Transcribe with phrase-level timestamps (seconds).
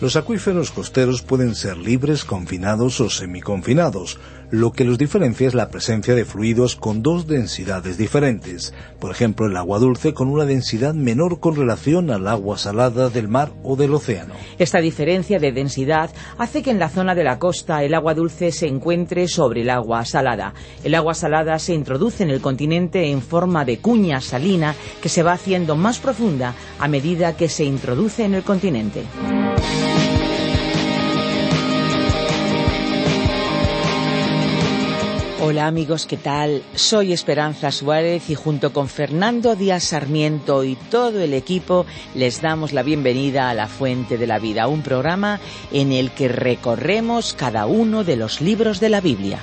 [0.00, 4.18] Los acuíferos costeros pueden ser libres, confinados o semiconfinados.
[4.50, 8.72] Lo que los diferencia es la presencia de fluidos con dos densidades diferentes.
[8.98, 13.28] Por ejemplo, el agua dulce con una densidad menor con relación al agua salada del
[13.28, 14.34] mar o del océano.
[14.58, 18.52] Esta diferencia de densidad hace que en la zona de la costa el agua dulce
[18.52, 20.54] se encuentre sobre el agua salada.
[20.82, 25.22] El agua salada se introduce en el continente en forma de cuña salina que se
[25.22, 29.04] va haciendo más profunda a medida que se introduce en el continente.
[35.42, 36.62] Hola amigos, ¿qué tal?
[36.74, 42.74] Soy Esperanza Suárez y junto con Fernando Díaz Sarmiento y todo el equipo les damos
[42.74, 45.40] la bienvenida a La Fuente de la Vida, un programa
[45.72, 49.40] en el que recorremos cada uno de los libros de la Biblia.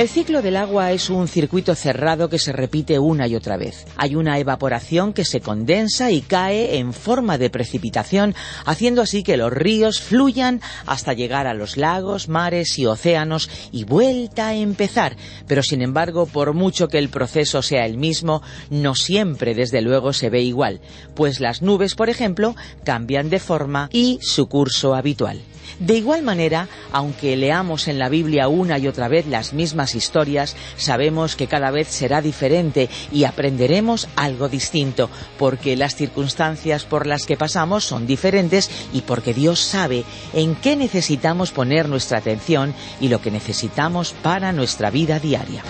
[0.00, 3.84] El ciclo del agua es un circuito cerrado que se repite una y otra vez.
[3.96, 8.34] Hay una evaporación que se condensa y cae en forma de precipitación,
[8.64, 13.84] haciendo así que los ríos fluyan hasta llegar a los lagos, mares y océanos y
[13.84, 15.18] vuelta a empezar.
[15.46, 20.14] Pero sin embargo, por mucho que el proceso sea el mismo, no siempre desde luego
[20.14, 20.80] se ve igual,
[21.14, 25.42] pues las nubes, por ejemplo, cambian de forma y su curso habitual.
[25.80, 30.56] De igual manera, aunque leamos en la Biblia una y otra vez las mismas historias,
[30.76, 37.26] sabemos que cada vez será diferente y aprenderemos algo distinto, porque las circunstancias por las
[37.26, 43.08] que pasamos son diferentes y porque Dios sabe en qué necesitamos poner nuestra atención y
[43.08, 45.62] lo que necesitamos para nuestra vida diaria.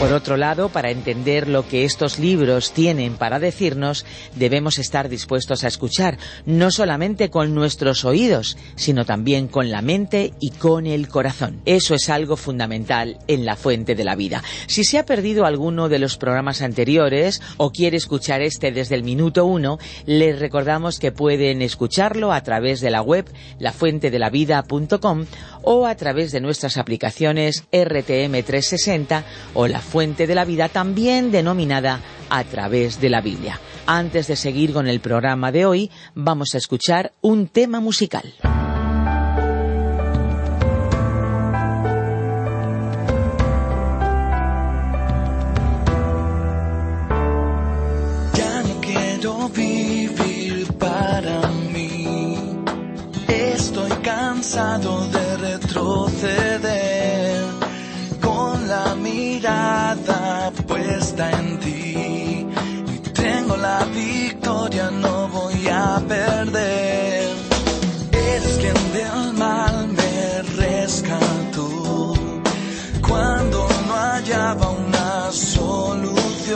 [0.00, 5.64] Por otro lado, para entender lo que estos libros tienen para decirnos, debemos estar dispuestos
[5.64, 11.08] a escuchar, no solamente con nuestros oídos, sino también con la mente y con el
[11.08, 11.62] corazón.
[11.64, 14.44] Eso es algo fundamental en la fuente de la vida.
[14.66, 19.02] Si se ha perdido alguno de los programas anteriores o quiere escuchar este desde el
[19.02, 23.24] minuto uno, les recordamos que pueden escucharlo a través de la web
[23.58, 25.24] lafuentedelavida.com
[25.62, 29.24] o a través de nuestras aplicaciones RTM360
[29.54, 33.60] o la fuente de la vida, también denominada a través de la Biblia.
[33.86, 38.34] Antes de seguir con el programa de hoy, vamos a escuchar un tema musical.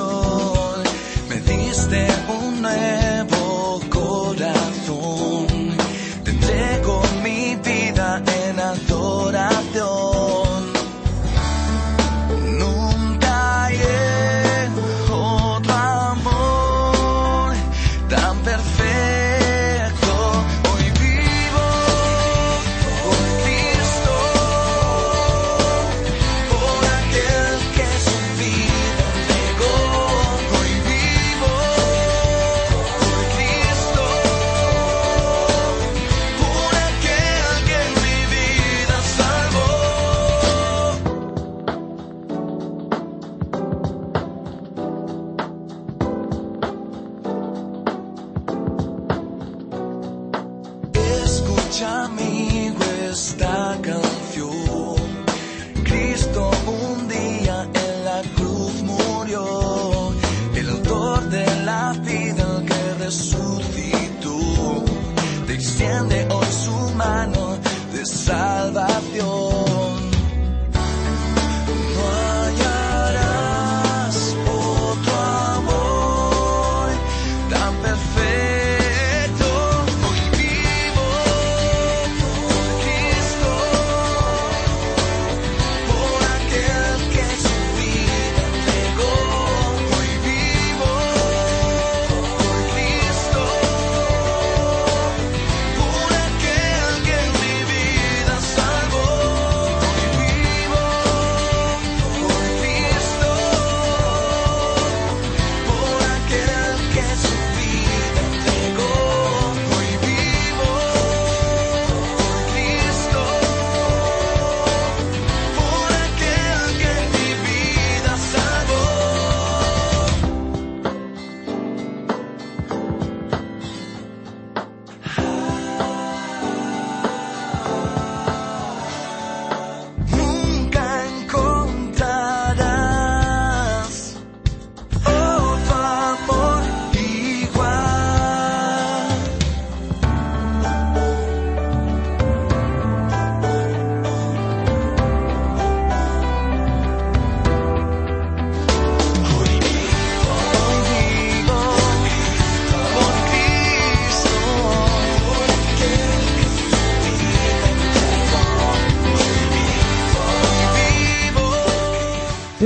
[0.02, 0.29] Oh.
[65.80, 66.19] Te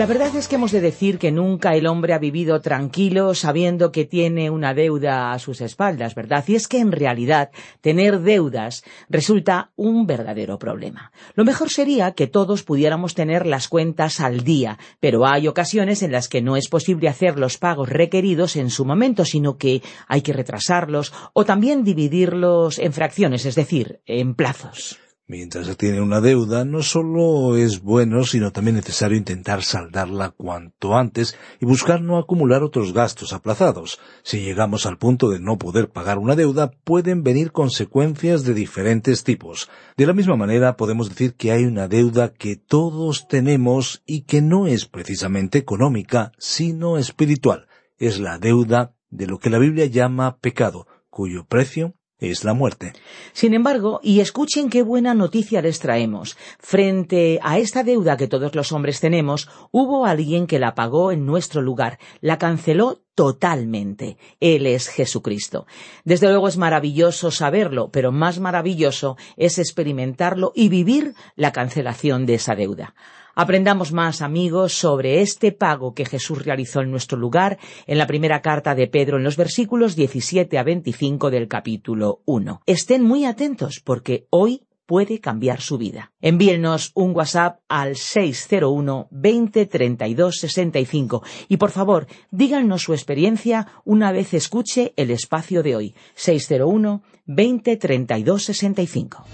[0.05, 3.91] La verdad es que hemos de decir que nunca el hombre ha vivido tranquilo sabiendo
[3.91, 6.45] que tiene una deuda a sus espaldas, ¿verdad?
[6.47, 11.11] Y es que en realidad tener deudas resulta un verdadero problema.
[11.35, 16.13] Lo mejor sería que todos pudiéramos tener las cuentas al día, pero hay ocasiones en
[16.13, 20.21] las que no es posible hacer los pagos requeridos en su momento, sino que hay
[20.21, 24.99] que retrasarlos o también dividirlos en fracciones, es decir, en plazos.
[25.27, 30.95] Mientras se tiene una deuda, no solo es bueno, sino también necesario intentar saldarla cuanto
[30.95, 33.99] antes y buscar no acumular otros gastos aplazados.
[34.23, 39.25] Si llegamos al punto de no poder pagar una deuda, pueden venir consecuencias de diferentes
[39.25, 39.71] tipos.
[39.97, 44.43] De la misma manera, podemos decir que hay una deuda que todos tenemos y que
[44.43, 47.67] no es precisamente económica, sino espiritual.
[47.97, 51.95] Es la deuda de lo que la Biblia llama pecado, cuyo precio
[52.31, 52.93] es la muerte.
[53.33, 58.55] Sin embargo, y escuchen qué buena noticia les traemos, frente a esta deuda que todos
[58.55, 64.17] los hombres tenemos, hubo alguien que la pagó en nuestro lugar, la canceló totalmente.
[64.41, 65.67] Él es Jesucristo.
[66.05, 72.35] Desde luego es maravilloso saberlo, pero más maravilloso es experimentarlo y vivir la cancelación de
[72.35, 72.95] esa deuda.
[73.37, 78.41] Aprendamos más, amigos, sobre este pago que Jesús realizó en nuestro lugar en la primera
[78.43, 82.63] carta de Pedro en los versículos 17 a 25 del capítulo 1.
[82.67, 86.13] Estén muy atentos porque hoy puede cambiar su vida.
[86.21, 94.13] Envíenos un WhatsApp al 601 20 32 65 y por favor díganos su experiencia una
[94.13, 95.95] vez escuche el espacio de hoy.
[96.15, 99.25] 601 20 32 65.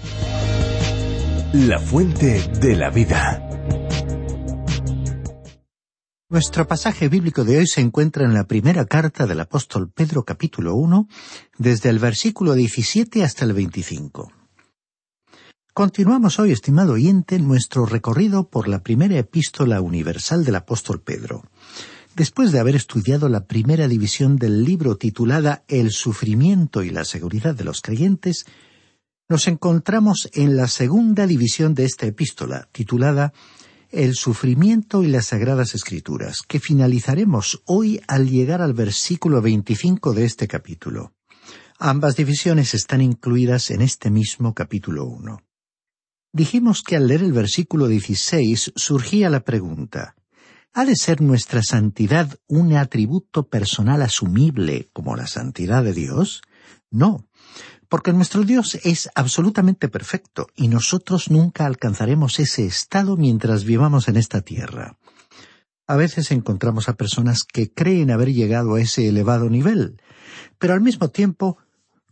[1.53, 3.47] La fuente de la vida.
[6.31, 10.75] Nuestro pasaje bíblico de hoy se encuentra en la primera carta del apóstol Pedro capítulo
[10.75, 11.09] 1,
[11.57, 14.31] desde el versículo 17 hasta el 25.
[15.73, 21.45] Continuamos hoy, estimado oyente, nuestro recorrido por la primera epístola universal del apóstol Pedro.
[22.13, 27.55] Después de haber estudiado la primera división del libro titulada El sufrimiento y la seguridad
[27.55, 28.43] de los creyentes,
[29.29, 33.31] nos encontramos en la segunda división de esta epístola, titulada
[33.91, 40.25] el sufrimiento y las sagradas escrituras, que finalizaremos hoy al llegar al versículo 25 de
[40.25, 41.13] este capítulo.
[41.79, 45.39] Ambas divisiones están incluidas en este mismo capítulo 1.
[46.33, 50.15] Dijimos que al leer el versículo 16 surgía la pregunta,
[50.73, 56.41] ¿ha de ser nuestra santidad un atributo personal asumible como la santidad de Dios?
[56.89, 57.27] No,
[57.89, 64.15] porque nuestro Dios es absolutamente perfecto y nosotros nunca alcanzaremos ese estado mientras vivamos en
[64.15, 64.97] esta tierra.
[65.85, 70.01] A veces encontramos a personas que creen haber llegado a ese elevado nivel,
[70.57, 71.57] pero al mismo tiempo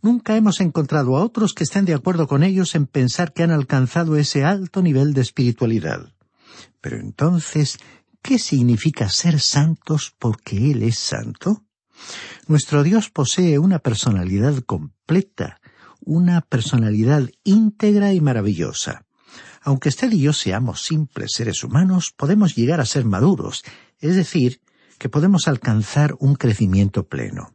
[0.02, 3.50] nunca hemos encontrado a otros que estén de acuerdo con ellos en pensar que han
[3.50, 6.12] alcanzado ese alto nivel de espiritualidad.
[6.80, 7.78] Pero entonces,
[8.22, 11.64] ¿qué significa ser santos porque Él es santo?
[12.46, 15.60] Nuestro Dios posee una personalidad completa,
[16.00, 19.04] una personalidad íntegra y maravillosa.
[19.62, 23.62] Aunque usted y yo seamos simples seres humanos, podemos llegar a ser maduros,
[23.98, 24.62] es decir,
[24.98, 27.54] que podemos alcanzar un crecimiento pleno.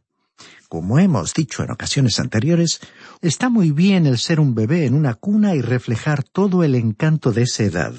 [0.76, 2.80] Como hemos dicho en ocasiones anteriores,
[3.22, 7.32] está muy bien el ser un bebé en una cuna y reflejar todo el encanto
[7.32, 7.94] de esa edad.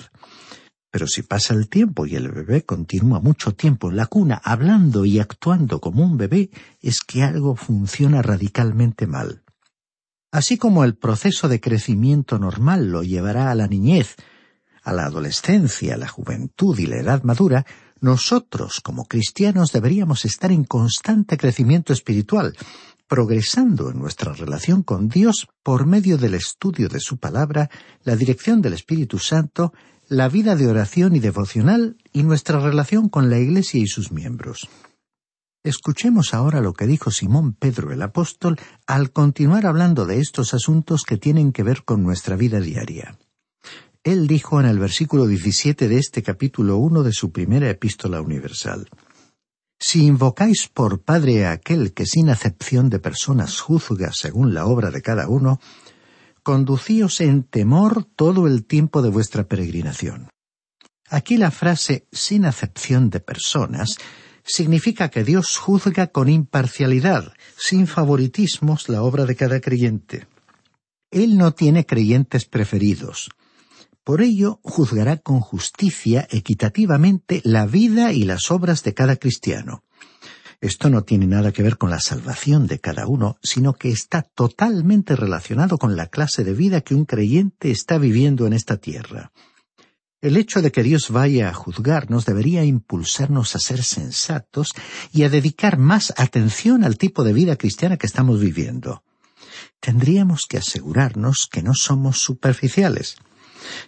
[0.91, 5.05] Pero si pasa el tiempo y el bebé continúa mucho tiempo en la cuna hablando
[5.05, 9.41] y actuando como un bebé, es que algo funciona radicalmente mal.
[10.31, 14.17] Así como el proceso de crecimiento normal lo llevará a la niñez,
[14.83, 17.65] a la adolescencia, a la juventud y la edad madura,
[18.01, 22.55] nosotros como cristianos deberíamos estar en constante crecimiento espiritual,
[23.07, 27.69] progresando en nuestra relación con Dios por medio del estudio de su palabra,
[28.03, 29.73] la dirección del Espíritu Santo,
[30.09, 34.69] la vida de oración y devocional y nuestra relación con la Iglesia y sus miembros.
[35.63, 41.03] Escuchemos ahora lo que dijo Simón Pedro el apóstol al continuar hablando de estos asuntos
[41.03, 43.17] que tienen que ver con nuestra vida diaria.
[44.03, 48.89] Él dijo en el versículo 17 de este capítulo 1 de su primera epístola universal,
[49.79, 54.89] Si invocáis por Padre a aquel que sin acepción de personas juzga según la obra
[54.91, 55.59] de cada uno,
[56.41, 60.29] conducíos en temor todo el tiempo de vuestra peregrinación.
[61.09, 63.97] Aquí la frase sin acepción de personas
[64.43, 70.27] significa que Dios juzga con imparcialidad, sin favoritismos, la obra de cada creyente.
[71.11, 73.29] Él no tiene creyentes preferidos.
[74.07, 79.83] Por ello, juzgará con justicia equitativamente la vida y las obras de cada cristiano.
[80.61, 84.21] Esto no tiene nada que ver con la salvación de cada uno, sino que está
[84.21, 89.33] totalmente relacionado con la clase de vida que un creyente está viviendo en esta tierra.
[90.21, 94.73] El hecho de que Dios vaya a juzgarnos debería impulsarnos a ser sensatos
[95.11, 99.03] y a dedicar más atención al tipo de vida cristiana que estamos viviendo.
[99.81, 103.17] Tendríamos que asegurarnos que no somos superficiales.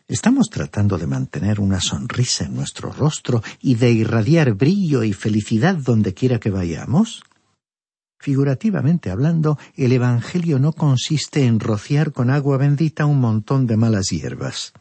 [0.07, 5.75] Estamos tratando de mantener una sonrisa en nuestro rostro y de irradiar brillo y felicidad
[5.75, 7.23] donde quiera que vayamos.
[8.19, 14.09] Figurativamente hablando, el Evangelio no consiste en rociar con agua bendita un montón de malas
[14.09, 14.73] hierbas.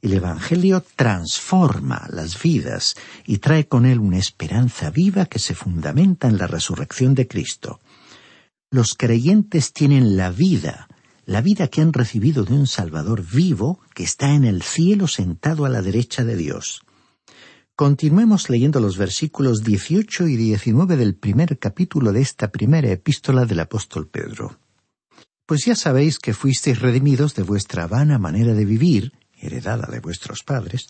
[0.00, 2.94] El Evangelio transforma las vidas
[3.26, 7.80] y trae con él una esperanza viva que se fundamenta en la resurrección de Cristo.
[8.70, 10.88] Los creyentes tienen la vida,
[11.24, 15.64] la vida que han recibido de un Salvador vivo que está en el cielo sentado
[15.64, 16.82] a la derecha de Dios.
[17.76, 23.60] Continuemos leyendo los versículos 18 y 19 del primer capítulo de esta primera epístola del
[23.60, 24.58] apóstol Pedro.
[25.46, 30.42] Pues ya sabéis que fuisteis redimidos de vuestra vana manera de vivir, heredada de vuestros
[30.42, 30.88] padres,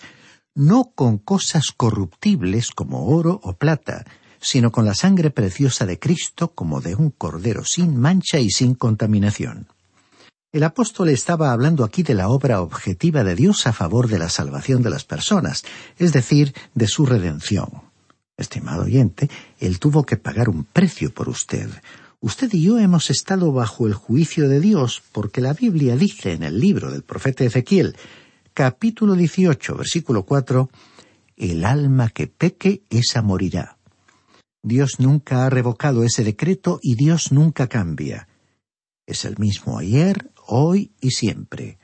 [0.55, 4.05] no con cosas corruptibles como oro o plata,
[4.41, 8.75] sino con la sangre preciosa de Cristo como de un cordero sin mancha y sin
[8.75, 9.72] contaminación.
[10.53, 14.29] El apóstol estaba hablando aquí de la obra objetiva de Dios a favor de la
[14.29, 15.65] salvación de las personas,
[15.97, 17.71] es decir, de su redención.
[18.37, 21.71] Estimado oyente, Él tuvo que pagar un precio por usted.
[22.21, 26.43] Usted y yo hemos estado bajo el juicio de Dios porque la Biblia dice en
[26.43, 27.97] el libro del profeta Ezequiel,
[28.53, 30.69] capítulo 18, versículo 4,
[31.39, 33.79] El alma que peque, esa morirá.
[34.63, 38.29] Dios nunca ha revocado ese decreto y Dios nunca cambia.
[39.07, 41.79] Es el mismo ayer, hoy y siempre.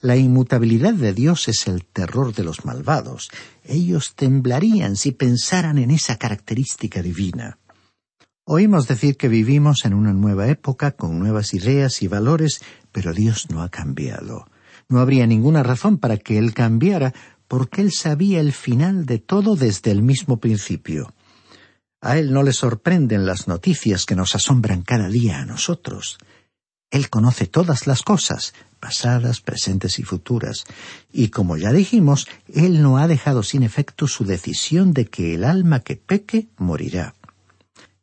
[0.00, 3.30] La inmutabilidad de Dios es el terror de los malvados.
[3.64, 7.58] Ellos temblarían si pensaran en esa característica divina.
[8.44, 12.60] Oímos decir que vivimos en una nueva época con nuevas ideas y valores,
[12.92, 14.46] pero Dios no ha cambiado.
[14.88, 17.14] No habría ninguna razón para que Él cambiara,
[17.48, 21.14] porque Él sabía el final de todo desde el mismo principio.
[22.02, 26.18] A Él no le sorprenden las noticias que nos asombran cada día a nosotros.
[26.94, 30.62] Él conoce todas las cosas, pasadas, presentes y futuras,
[31.12, 35.42] y como ya dijimos, Él no ha dejado sin efecto su decisión de que el
[35.42, 37.16] alma que peque morirá.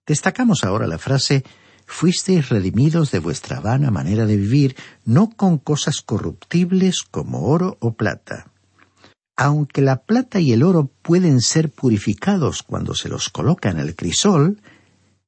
[0.05, 1.45] Destacamos ahora la frase
[1.86, 7.93] fuisteis redimidos de vuestra vana manera de vivir, no con cosas corruptibles como oro o
[7.93, 8.51] plata.
[9.38, 13.95] Aunque la plata y el oro pueden ser purificados cuando se los coloca en el
[13.95, 14.62] crisol,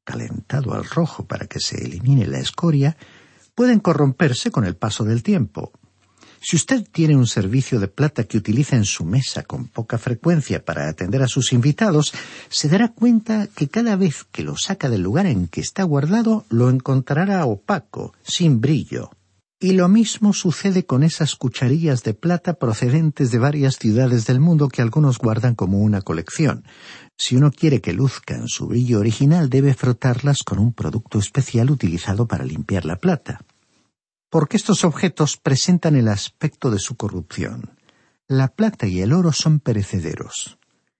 [0.03, 2.98] calentado al rojo para que se elimine la escoria,
[3.55, 5.72] pueden corromperse con el paso del tiempo.
[6.45, 10.65] Si usted tiene un servicio de plata que utiliza en su mesa con poca frecuencia
[10.65, 12.13] para atender a sus invitados,
[12.50, 16.45] se dará cuenta que cada vez que lo saca del lugar en que está guardado,
[16.50, 19.10] lo encontrará opaco, sin brillo.
[19.63, 24.67] Y lo mismo sucede con esas cucharillas de plata procedentes de varias ciudades del mundo
[24.67, 26.65] que algunos guardan como una colección.
[27.17, 32.27] Si uno quiere que luzcan su brillo original, debe frotarlas con un producto especial utilizado
[32.27, 33.46] para limpiar la plata.
[34.29, 37.79] Porque estos objetos presentan el aspecto de su corrupción.
[38.27, 40.58] La plata y el oro son perecederos.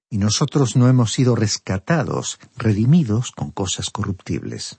[0.10, 4.77] Y nosotros no hemos sido rescatados, redimidos con cosas corruptibles.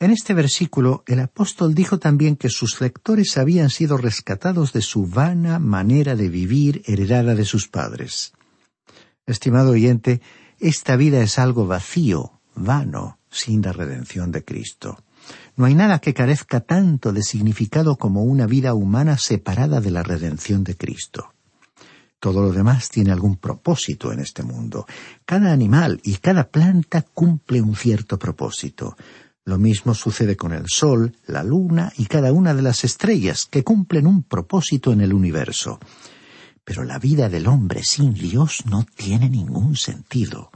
[0.00, 5.06] En este versículo el apóstol dijo también que sus lectores habían sido rescatados de su
[5.06, 8.32] vana manera de vivir heredada de sus padres.
[9.26, 10.22] Estimado oyente,
[10.58, 15.04] esta vida es algo vacío, vano, sin la redención de Cristo.
[15.56, 20.02] No hay nada que carezca tanto de significado como una vida humana separada de la
[20.02, 21.34] redención de Cristo.
[22.18, 24.86] Todo lo demás tiene algún propósito en este mundo.
[25.26, 28.96] Cada animal y cada planta cumple un cierto propósito.
[29.50, 33.64] Lo mismo sucede con el Sol, la Luna y cada una de las estrellas que
[33.64, 35.80] cumplen un propósito en el universo.
[36.62, 40.52] Pero la vida del hombre sin Dios no tiene ningún sentido.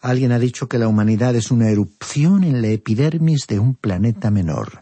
[0.00, 4.30] Alguien ha dicho que la humanidad es una erupción en la epidermis de un planeta
[4.30, 4.80] menor.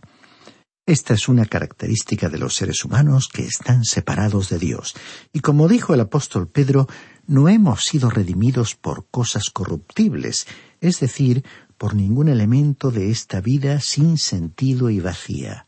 [0.86, 4.94] Esta es una característica de los seres humanos que están separados de Dios.
[5.32, 6.86] Y como dijo el apóstol Pedro,
[7.26, 10.46] no hemos sido redimidos por cosas corruptibles,
[10.82, 11.42] es decir,
[11.76, 15.66] por ningún elemento de esta vida sin sentido y vacía.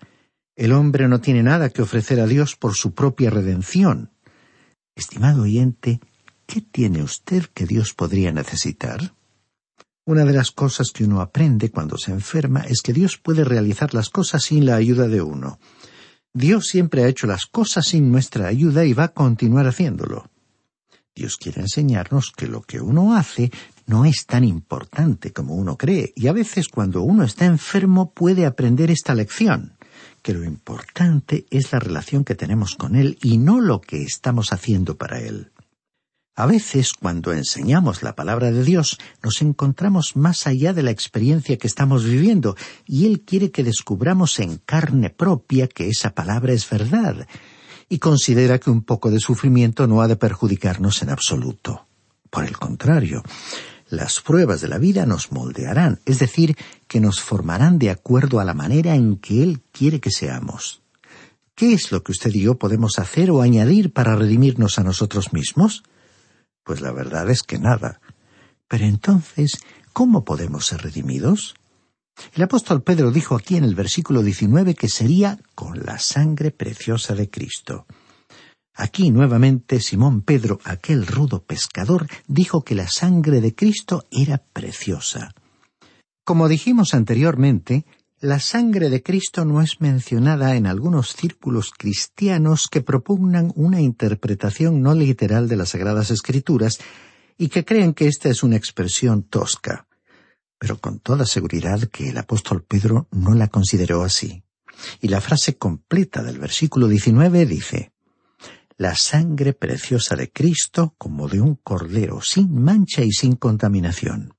[0.54, 4.10] El hombre no tiene nada que ofrecer a Dios por su propia redención,
[4.96, 6.00] Estimado oyente,
[6.46, 9.12] ¿qué tiene usted que Dios podría necesitar?
[10.06, 13.92] Una de las cosas que uno aprende cuando se enferma es que Dios puede realizar
[13.92, 15.58] las cosas sin la ayuda de uno.
[16.32, 20.30] Dios siempre ha hecho las cosas sin nuestra ayuda y va a continuar haciéndolo.
[21.16, 23.50] Dios quiere enseñarnos que lo que uno hace
[23.86, 28.44] no es tan importante como uno cree, y a veces cuando uno está enfermo puede
[28.44, 29.72] aprender esta lección
[30.22, 34.52] que lo importante es la relación que tenemos con Él y no lo que estamos
[34.52, 35.52] haciendo para Él.
[36.34, 41.56] A veces, cuando enseñamos la palabra de Dios, nos encontramos más allá de la experiencia
[41.56, 46.68] que estamos viviendo, y Él quiere que descubramos en carne propia que esa palabra es
[46.68, 47.26] verdad,
[47.88, 51.86] y considera que un poco de sufrimiento no ha de perjudicarnos en absoluto.
[52.30, 53.22] Por el contrario,
[53.88, 56.56] las pruebas de la vida nos moldearán, es decir,
[56.88, 60.82] que nos formarán de acuerdo a la manera en que Él quiere que seamos.
[61.54, 65.32] ¿Qué es lo que usted y yo podemos hacer o añadir para redimirnos a nosotros
[65.32, 65.84] mismos?
[66.64, 68.00] Pues la verdad es que nada.
[68.68, 69.60] Pero entonces,
[69.92, 71.54] ¿cómo podemos ser redimidos?
[72.34, 77.14] El apóstol Pedro dijo aquí en el versículo 19 que sería con la sangre preciosa
[77.14, 77.86] de Cristo.
[78.74, 85.34] Aquí nuevamente Simón Pedro, aquel rudo pescador, dijo que la sangre de Cristo era preciosa.
[86.24, 87.86] Como dijimos anteriormente,
[88.20, 94.82] la sangre de Cristo no es mencionada en algunos círculos cristianos que propugnan una interpretación
[94.82, 96.78] no literal de las Sagradas Escrituras
[97.38, 99.85] y que creen que esta es una expresión tosca.
[100.58, 104.42] Pero con toda seguridad que el apóstol Pedro no la consideró así.
[105.00, 107.92] Y la frase completa del versículo 19 dice,
[108.76, 114.34] La sangre preciosa de Cristo como de un cordero sin mancha y sin contaminación.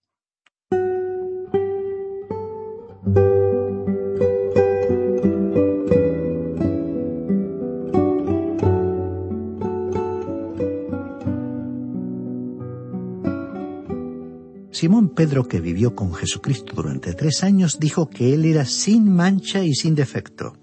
[14.77, 19.63] Simón Pedro, que vivió con Jesucristo durante tres años, dijo que él era sin mancha
[19.63, 20.55] y sin defecto.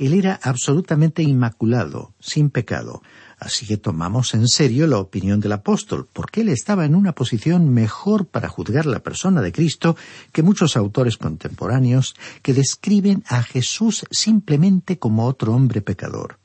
[0.00, 3.02] Él era absolutamente inmaculado, sin pecado.
[3.38, 7.72] Así que tomamos en serio la opinión del apóstol, porque él estaba en una posición
[7.72, 9.96] mejor para juzgar la persona de Cristo
[10.32, 16.41] que muchos autores contemporáneos que describen a Jesús simplemente como otro hombre pecador.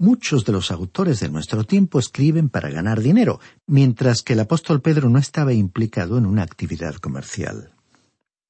[0.00, 4.80] Muchos de los autores de nuestro tiempo escriben para ganar dinero, mientras que el apóstol
[4.80, 7.74] Pedro no estaba implicado en una actividad comercial.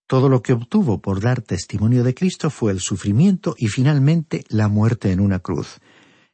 [0.07, 4.69] Todo lo que obtuvo por dar testimonio de Cristo fue el sufrimiento y finalmente la
[4.69, 5.81] muerte en una cruz.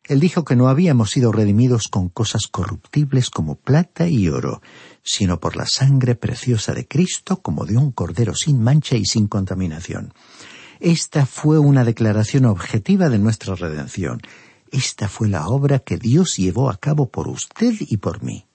[0.05, 4.61] Él dijo que no habíamos sido redimidos con cosas corruptibles como plata y oro,
[5.03, 9.29] sino por la sangre preciosa de Cristo como de un cordero sin mancha y sin
[9.29, 10.13] contaminación.
[10.79, 14.21] Esta fue una declaración objetiva de nuestra redención,
[14.71, 18.47] esta fue la obra que Dios llevó a cabo por usted y por mí.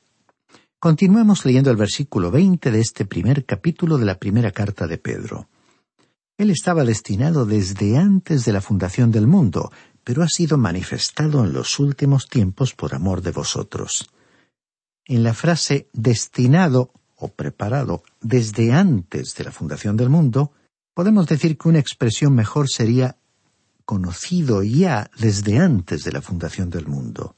[0.79, 5.47] Continuemos leyendo el versículo veinte de este primer capítulo de la primera carta de Pedro.
[6.37, 9.71] Él estaba destinado desde antes de la fundación del mundo,
[10.03, 14.09] pero ha sido manifestado en los últimos tiempos por amor de vosotros.
[15.05, 20.51] En la frase destinado o preparado desde antes de la fundación del mundo,
[20.95, 23.17] podemos decir que una expresión mejor sería
[23.91, 27.35] conocido ya desde antes de la fundación del mundo.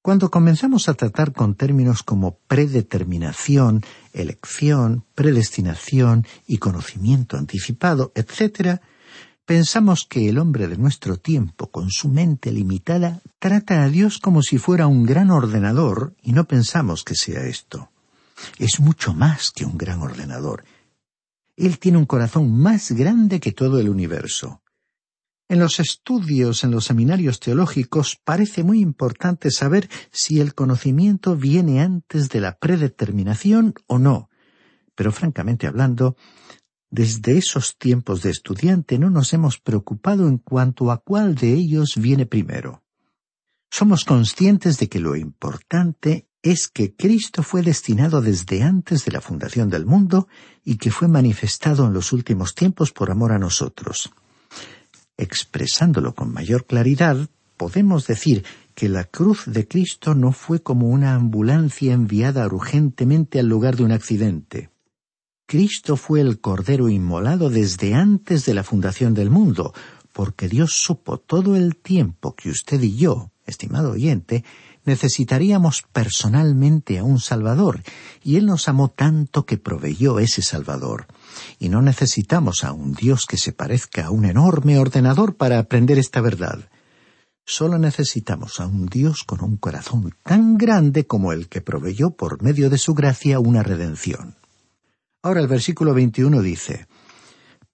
[0.00, 3.82] Cuando comenzamos a tratar con términos como predeterminación,
[4.14, 8.80] elección, predestinación y conocimiento anticipado, etc.,
[9.44, 14.40] pensamos que el hombre de nuestro tiempo, con su mente limitada, trata a Dios como
[14.40, 17.90] si fuera un gran ordenador y no pensamos que sea esto.
[18.58, 20.64] Es mucho más que un gran ordenador.
[21.58, 24.62] Él tiene un corazón más grande que todo el universo.
[25.50, 31.80] En los estudios, en los seminarios teológicos, parece muy importante saber si el conocimiento viene
[31.80, 34.28] antes de la predeterminación o no.
[34.94, 36.16] Pero francamente hablando,
[36.90, 41.94] desde esos tiempos de estudiante no nos hemos preocupado en cuanto a cuál de ellos
[41.96, 42.82] viene primero.
[43.70, 49.22] Somos conscientes de que lo importante es que Cristo fue destinado desde antes de la
[49.22, 50.28] fundación del mundo
[50.62, 54.10] y que fue manifestado en los últimos tiempos por amor a nosotros.
[55.18, 58.44] Expresándolo con mayor claridad, podemos decir
[58.76, 63.82] que la cruz de Cristo no fue como una ambulancia enviada urgentemente al lugar de
[63.82, 64.70] un accidente.
[65.46, 69.74] Cristo fue el Cordero inmolado desde antes de la fundación del mundo,
[70.12, 74.44] porque Dios supo todo el tiempo que usted y yo, estimado oyente,
[74.88, 77.82] necesitaríamos personalmente a un Salvador,
[78.24, 81.06] y Él nos amó tanto que proveyó ese Salvador.
[81.58, 85.98] Y no necesitamos a un Dios que se parezca a un enorme ordenador para aprender
[85.98, 86.70] esta verdad.
[87.44, 92.42] Solo necesitamos a un Dios con un corazón tan grande como el que proveyó por
[92.42, 94.36] medio de su gracia una redención.
[95.22, 96.88] Ahora el versículo 21 dice,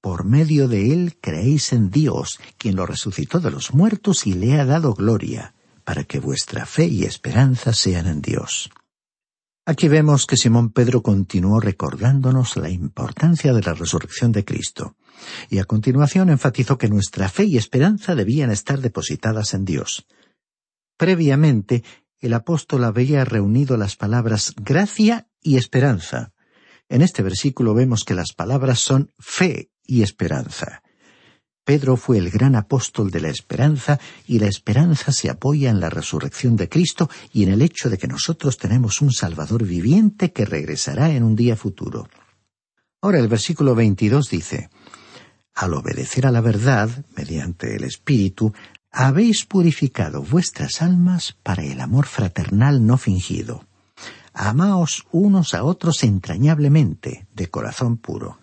[0.00, 4.60] Por medio de él creéis en Dios, quien lo resucitó de los muertos y le
[4.60, 8.70] ha dado gloria para que vuestra fe y esperanza sean en Dios.
[9.66, 14.96] Aquí vemos que Simón Pedro continuó recordándonos la importancia de la resurrección de Cristo,
[15.48, 20.06] y a continuación enfatizó que nuestra fe y esperanza debían estar depositadas en Dios.
[20.98, 21.82] Previamente,
[22.20, 26.32] el apóstol había reunido las palabras gracia y esperanza.
[26.90, 30.83] En este versículo vemos que las palabras son fe y esperanza.
[31.64, 35.88] Pedro fue el gran apóstol de la esperanza y la esperanza se apoya en la
[35.88, 40.44] resurrección de Cristo y en el hecho de que nosotros tenemos un Salvador viviente que
[40.44, 42.06] regresará en un día futuro.
[43.00, 44.68] Ahora el versículo 22 dice,
[45.54, 48.52] Al obedecer a la verdad, mediante el Espíritu,
[48.90, 53.64] habéis purificado vuestras almas para el amor fraternal no fingido.
[54.34, 58.38] Amaos unos a otros entrañablemente, de corazón puro.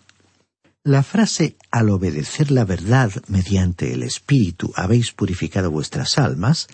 [0.84, 6.68] La frase al obedecer la verdad mediante el Espíritu habéis purificado vuestras almas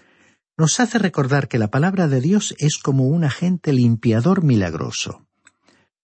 [0.57, 5.27] nos hace recordar que la palabra de Dios es como un agente limpiador milagroso.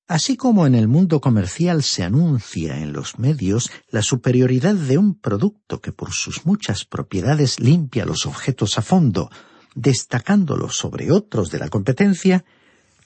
[0.05, 5.17] Así como en el mundo comercial se anuncia en los medios la superioridad de un
[5.17, 9.29] producto que por sus muchas propiedades limpia los objetos a fondo,
[9.75, 12.43] destacándolos sobre otros de la competencia,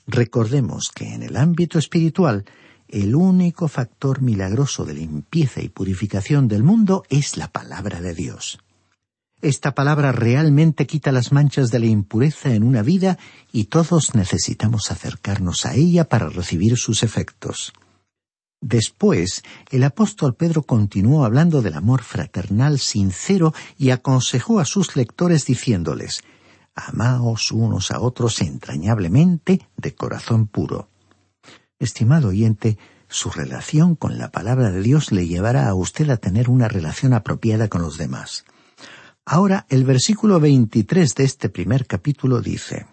[0.07, 2.45] recordemos que en el ámbito espiritual
[2.87, 8.59] el único factor milagroso de limpieza y purificación del mundo es la palabra de Dios.
[9.41, 13.19] Esta palabra realmente quita las manchas de la impureza en una vida
[13.51, 17.73] y todos necesitamos acercarnos a ella para recibir sus efectos.
[18.59, 25.45] Después, el apóstol Pedro continuó hablando del amor fraternal sincero y aconsejó a sus lectores
[25.45, 26.23] diciéndoles,
[26.73, 30.89] Amaos unos a otros entrañablemente de corazón puro.
[31.79, 36.49] Estimado oyente, su relación con la palabra de Dios le llevará a usted a tener
[36.49, 38.45] una relación apropiada con los demás.
[39.25, 42.87] Ahora, el versículo 23 de este primer capítulo dice,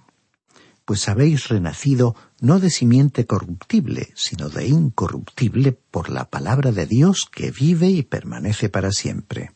[0.84, 7.26] Pues habéis renacido no de simiente corruptible, sino de incorruptible por la palabra de Dios
[7.32, 9.52] que vive y permanece para siempre.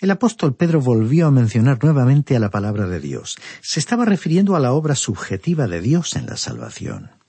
[0.00, 3.36] El apóstol Pedro volvió a mencionar nuevamente a la palabra de Dios.
[3.60, 7.21] Se estaba refiriendo a la obra subjetiva de Dios en la salvación.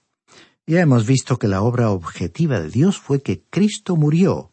[0.65, 4.49] Ya hemos visto que la obra objetiva de Dios fue que Cristo murió.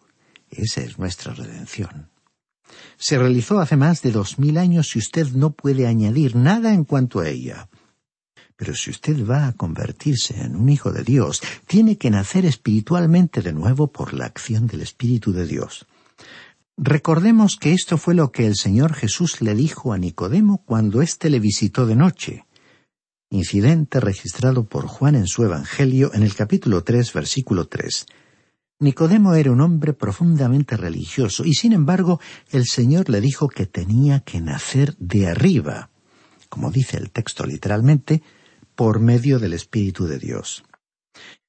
[0.51, 2.11] Esa es nuestra redención.
[2.99, 6.85] Se realizó hace más de dos mil años y usted no puede añadir nada en
[6.85, 7.69] cuanto a ella.
[8.57, 13.41] Pero si usted va a convertirse en un hijo de Dios, tiene que nacer espiritualmente
[13.41, 15.87] de nuevo por la acción del Espíritu de Dios.
[16.77, 21.31] Recordemos que esto fue lo que el Señor Jesús le dijo a Nicodemo cuando éste
[21.31, 22.47] le visitó de noche
[23.31, 28.07] incidente registrado por Juan en su Evangelio en el capítulo tres, versículo tres.
[28.81, 34.21] Nicodemo era un hombre profundamente religioso y sin embargo el Señor le dijo que tenía
[34.21, 35.91] que nacer de arriba,
[36.49, 38.23] como dice el texto literalmente,
[38.75, 40.65] por medio del Espíritu de Dios.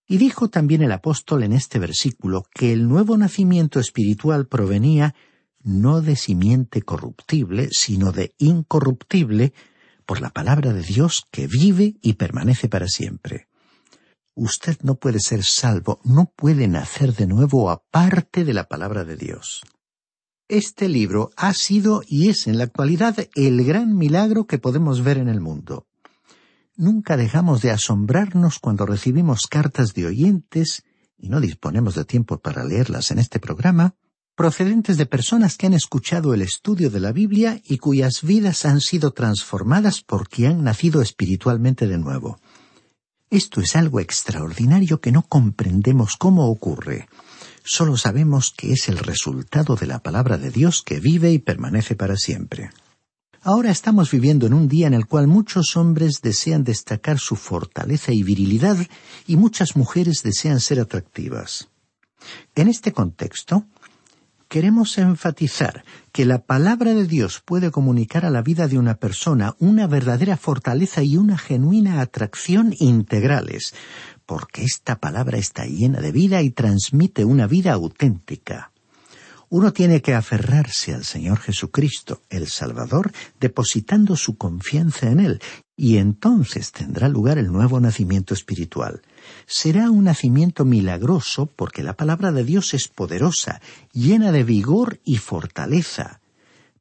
[0.08, 5.16] Y dijo también el apóstol en este versículo que el nuevo nacimiento espiritual provenía
[5.64, 9.54] no de simiente corruptible, sino de incorruptible,
[10.12, 13.48] por la palabra de Dios que vive y permanece para siempre.
[14.36, 19.16] Usted no puede ser salvo, no puede nacer de nuevo aparte de la palabra de
[19.16, 19.62] Dios.
[20.50, 25.18] Este libro ha sido y es en la actualidad el gran milagro que podemos ver
[25.18, 25.88] en el mundo.
[26.76, 30.84] Nunca dejamos de asombrarnos cuando recibimos cartas de oyentes,
[31.18, 33.96] y no disponemos de tiempo para leerlas en este programa,
[34.36, 38.82] procedentes de personas que han escuchado el estudio de la Biblia y cuyas vidas han
[38.82, 42.40] sido transformadas porque han nacido espiritualmente de nuevo.
[43.30, 47.08] Esto es algo extraordinario que no comprendemos cómo ocurre.
[47.64, 51.96] Solo sabemos que es el resultado de la palabra de Dios que vive y permanece
[51.96, 52.72] para siempre.
[53.44, 58.12] Ahora estamos viviendo en un día en el cual muchos hombres desean destacar su fortaleza
[58.12, 58.78] y virilidad
[59.26, 61.70] y muchas mujeres desean ser atractivas.
[62.54, 63.66] En este contexto,
[64.52, 69.56] queremos enfatizar que la palabra de Dios puede comunicar a la vida de una persona
[69.60, 73.74] una verdadera fortaleza y una genuina atracción integrales,
[74.26, 78.74] porque esta palabra está llena de vida y transmite una vida auténtica.
[79.48, 85.42] Uno tiene que aferrarse al Señor Jesucristo, el Salvador, depositando su confianza en Él,
[85.78, 89.02] y entonces tendrá lugar el nuevo nacimiento espiritual.
[89.46, 93.62] Será un nacimiento milagroso porque la palabra de Dios es poderosa,
[93.94, 96.22] llena de vigor y fortaleza.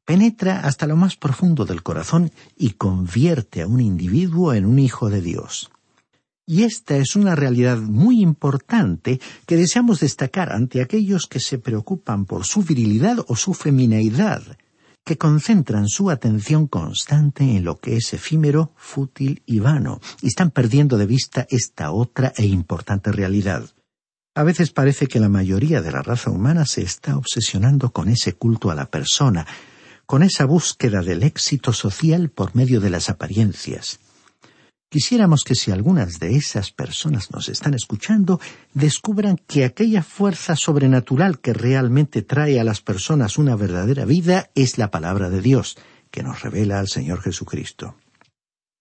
[0.05, 5.09] Penetra hasta lo más profundo del corazón y convierte a un individuo en un hijo
[5.09, 5.71] de Dios.
[6.45, 12.25] Y esta es una realidad muy importante que deseamos destacar ante aquellos que se preocupan
[12.25, 14.43] por su virilidad o su femineidad
[15.03, 20.51] que concentran su atención constante en lo que es efímero, fútil y vano, y están
[20.51, 23.69] perdiendo de vista esta otra e importante realidad.
[24.33, 28.33] A veces parece que la mayoría de la raza humana se está obsesionando con ese
[28.33, 29.45] culto a la persona,
[30.05, 33.99] con esa búsqueda del éxito social por medio de las apariencias.
[34.91, 38.41] Quisiéramos que si algunas de esas personas nos están escuchando,
[38.73, 44.77] descubran que aquella fuerza sobrenatural que realmente trae a las personas una verdadera vida es
[44.77, 45.77] la palabra de Dios,
[46.11, 47.95] que nos revela al Señor Jesucristo.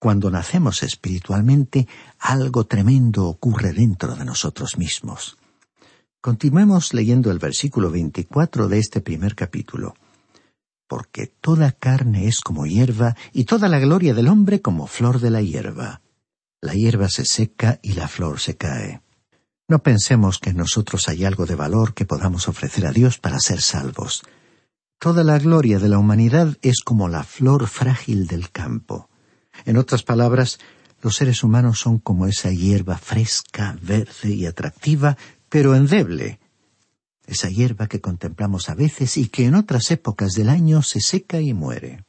[0.00, 1.86] Cuando nacemos espiritualmente,
[2.18, 5.38] algo tremendo ocurre dentro de nosotros mismos.
[6.20, 9.94] Continuemos leyendo el versículo 24 de este primer capítulo
[10.90, 15.30] porque toda carne es como hierba, y toda la gloria del hombre como flor de
[15.30, 16.00] la hierba.
[16.60, 19.00] La hierba se seca y la flor se cae.
[19.68, 23.38] No pensemos que en nosotros hay algo de valor que podamos ofrecer a Dios para
[23.38, 24.24] ser salvos.
[24.98, 29.08] Toda la gloria de la humanidad es como la flor frágil del campo.
[29.66, 30.58] En otras palabras,
[31.02, 35.16] los seres humanos son como esa hierba fresca, verde y atractiva,
[35.48, 36.40] pero endeble,
[37.32, 41.40] esa hierba que contemplamos a veces y que en otras épocas del año se seca
[41.40, 42.04] y muere.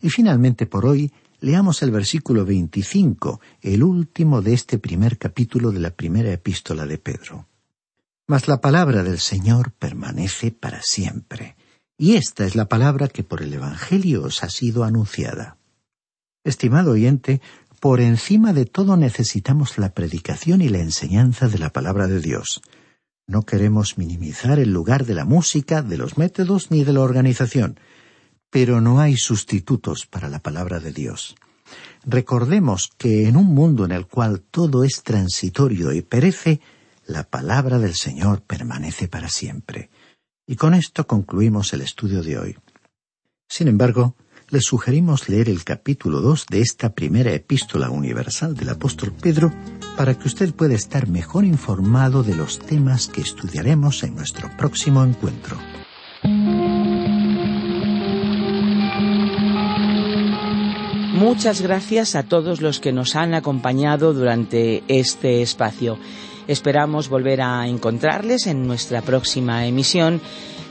[0.00, 5.80] Y finalmente por hoy leamos el versículo 25, el último de este primer capítulo de
[5.80, 7.46] la primera epístola de Pedro.
[8.26, 11.56] Mas la palabra del Señor permanece para siempre,
[11.98, 15.58] y esta es la palabra que por el Evangelio os ha sido anunciada.
[16.42, 17.40] Estimado oyente,
[17.80, 22.62] por encima de todo necesitamos la predicación y la enseñanza de la palabra de Dios.
[23.26, 27.80] No queremos minimizar el lugar de la música, de los métodos ni de la organización,
[28.50, 31.34] pero no hay sustitutos para la palabra de Dios.
[32.04, 36.60] Recordemos que en un mundo en el cual todo es transitorio y perece,
[37.06, 39.90] la palabra del Señor permanece para siempre.
[40.46, 42.56] Y con esto concluimos el estudio de hoy.
[43.48, 44.16] Sin embargo,
[44.50, 49.52] les sugerimos leer el capítulo 2 de esta primera epístola universal del apóstol Pedro
[49.96, 55.04] para que usted pueda estar mejor informado de los temas que estudiaremos en nuestro próximo
[55.04, 55.56] encuentro.
[61.14, 65.98] Muchas gracias a todos los que nos han acompañado durante este espacio.
[66.48, 70.20] Esperamos volver a encontrarles en nuestra próxima emisión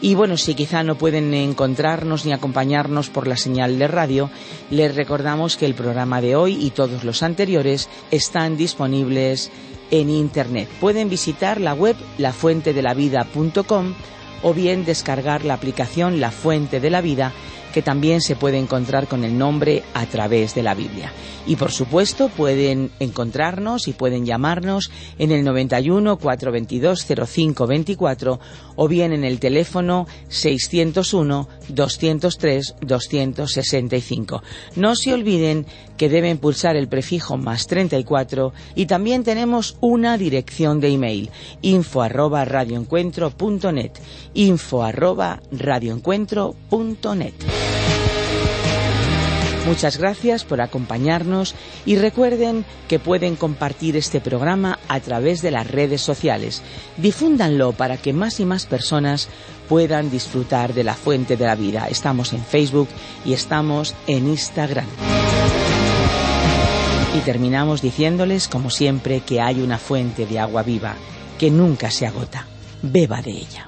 [0.04, 4.30] y bueno, si quizá no pueden encontrarnos ni acompañarnos por la señal de radio,
[4.70, 9.50] les recordamos que el programa de hoy y todos los anteriores están disponibles
[9.92, 10.68] en Internet.
[10.82, 13.94] Pueden visitar la web lafuentedelavida.com
[14.42, 17.32] o bien descargar la aplicación La Fuente de la Vida
[17.74, 21.12] que también se puede encontrar con el nombre a través de la Biblia.
[21.46, 28.40] Y por supuesto pueden encontrarnos y pueden llamarnos en el 91 422 0524
[28.76, 34.44] o bien en el teléfono 601 203 265.
[34.76, 35.66] No se olviden
[35.98, 41.30] que deben pulsar el prefijo más 34 y también tenemos una dirección de email
[41.62, 43.92] info arroba radioencuentro.net
[44.34, 47.34] info arroba radioencuentro.net.
[49.66, 55.68] Muchas gracias por acompañarnos y recuerden que pueden compartir este programa a través de las
[55.68, 56.62] redes sociales.
[56.98, 59.30] Difúndanlo para que más y más personas
[59.70, 61.88] puedan disfrutar de la fuente de la vida.
[61.90, 62.90] Estamos en Facebook
[63.26, 64.86] y estamos en Instagram.
[67.16, 70.96] Y terminamos diciéndoles, como siempre, que hay una fuente de agua viva
[71.40, 72.48] que nunca se agota.
[72.82, 73.68] Beba de ella.